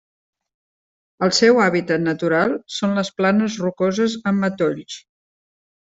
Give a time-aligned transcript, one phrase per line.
[1.27, 5.01] El seu hàbitat natural són les planes rocoses amb matolls.